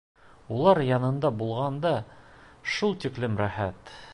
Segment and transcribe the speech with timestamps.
[0.55, 1.93] Улар янында булғанда
[2.77, 3.95] шул тиклем рәхәт.